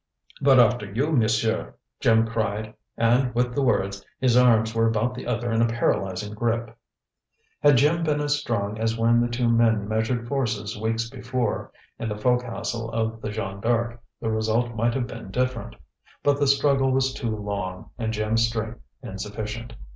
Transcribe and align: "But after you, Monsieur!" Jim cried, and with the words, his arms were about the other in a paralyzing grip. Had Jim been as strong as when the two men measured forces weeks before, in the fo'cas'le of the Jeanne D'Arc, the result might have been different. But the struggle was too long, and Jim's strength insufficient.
"But 0.41 0.59
after 0.59 0.91
you, 0.91 1.11
Monsieur!" 1.11 1.75
Jim 1.99 2.25
cried, 2.25 2.73
and 2.97 3.35
with 3.35 3.53
the 3.53 3.61
words, 3.61 4.03
his 4.19 4.35
arms 4.35 4.73
were 4.73 4.87
about 4.87 5.13
the 5.13 5.27
other 5.27 5.51
in 5.51 5.61
a 5.61 5.67
paralyzing 5.67 6.33
grip. 6.33 6.75
Had 7.61 7.77
Jim 7.77 8.03
been 8.03 8.19
as 8.19 8.33
strong 8.39 8.79
as 8.79 8.97
when 8.97 9.21
the 9.21 9.27
two 9.27 9.47
men 9.47 9.87
measured 9.87 10.27
forces 10.27 10.75
weeks 10.75 11.07
before, 11.07 11.71
in 11.99 12.09
the 12.09 12.17
fo'cas'le 12.17 12.91
of 12.91 13.21
the 13.21 13.29
Jeanne 13.29 13.59
D'Arc, 13.61 14.01
the 14.19 14.31
result 14.31 14.73
might 14.75 14.95
have 14.95 15.05
been 15.05 15.29
different. 15.29 15.75
But 16.23 16.39
the 16.39 16.47
struggle 16.47 16.89
was 16.91 17.13
too 17.13 17.35
long, 17.35 17.91
and 17.99 18.11
Jim's 18.11 18.47
strength 18.47 18.81
insufficient. 19.03 19.75